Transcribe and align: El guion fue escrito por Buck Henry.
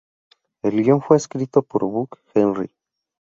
El 0.63 0.81
guion 0.83 0.99
fue 0.99 1.17
escrito 1.17 1.61
por 1.61 1.83
Buck 1.85 2.17
Henry. 2.33 2.73